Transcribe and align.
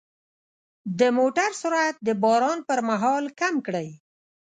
د 0.99 1.01
موټر 1.17 1.49
سرعت 1.61 1.95
د 2.07 2.09
باران 2.23 2.59
پر 2.69 2.79
مهال 2.89 3.25
کم 3.39 3.55
کړئ. 3.65 3.89